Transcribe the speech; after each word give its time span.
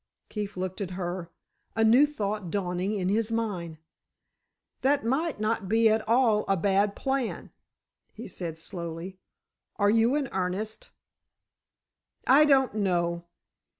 Keefe 0.29 0.57
looked 0.57 0.81
at 0.81 0.89
her, 0.97 1.29
a 1.75 1.83
new 1.83 2.07
thought 2.07 2.49
dawning 2.49 2.93
in 2.93 3.07
his 3.07 3.31
mind. 3.31 3.77
"That 4.81 5.05
might 5.05 5.39
not 5.39 5.69
be 5.69 5.89
at 5.89 6.01
all 6.07 6.43
a 6.47 6.57
bad 6.57 6.95
plan," 6.95 7.51
he 8.11 8.25
said, 8.27 8.57
slowly; 8.57 9.19
"are 9.75 9.91
you 9.91 10.15
in 10.15 10.27
earnest?" 10.31 10.89
"I 12.25 12.45
don't 12.45 12.73
know. 12.73 13.25